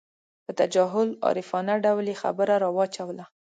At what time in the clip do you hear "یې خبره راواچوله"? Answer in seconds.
2.11-3.25